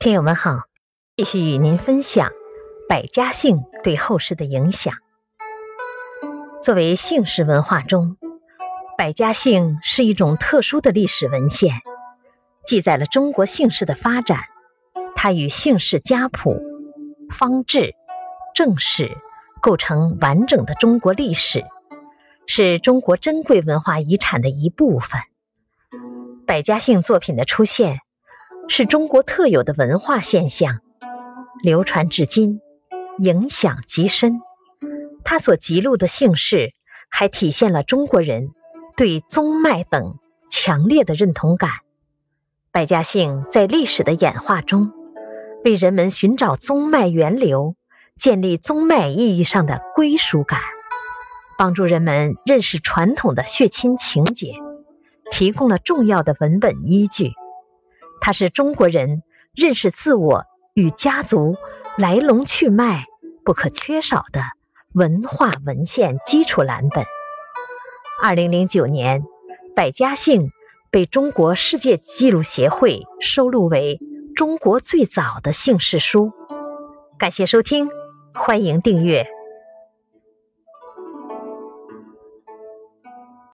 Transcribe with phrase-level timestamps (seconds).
[0.00, 0.60] 听友们好，
[1.16, 2.30] 继续与您分享
[2.88, 4.94] 百家姓对后世的影响。
[6.62, 8.16] 作为姓氏文化中，
[8.96, 11.80] 百家姓是一种特殊的历史文献，
[12.64, 14.44] 记载了中国姓氏的发展。
[15.16, 16.62] 它与姓氏家谱、
[17.32, 17.96] 方志、
[18.54, 19.10] 正史
[19.60, 21.64] 构成完整的中国历史，
[22.46, 25.20] 是中国珍贵文化遗产的一部分。
[26.46, 27.98] 百家姓作品的出现。
[28.70, 30.80] 是中国特有的文化现象，
[31.62, 32.60] 流传至今，
[33.18, 34.40] 影响极深。
[35.24, 36.74] 它所记录的姓氏，
[37.08, 38.50] 还体现了中国人
[38.94, 40.18] 对宗脉等
[40.50, 41.70] 强烈的认同感。
[42.70, 44.92] 百家姓在历史的演化中，
[45.64, 47.74] 为人们寻找宗脉源流、
[48.18, 50.60] 建立宗脉意义上的归属感，
[51.56, 54.52] 帮助人们认识传统的血亲情结，
[55.30, 57.32] 提供了重要的文本依据。
[58.20, 59.22] 它是中国人
[59.54, 61.56] 认识自我与家族
[61.96, 63.04] 来龙去脉
[63.44, 64.42] 不可缺少的
[64.92, 67.04] 文化文献基础蓝本。
[68.22, 69.22] 二零零九年，
[69.76, 70.50] 百家姓
[70.90, 74.00] 被中国世界纪录协会收录为
[74.34, 76.32] 中国最早的姓氏书。
[77.18, 77.88] 感谢收听，
[78.34, 79.37] 欢迎订阅。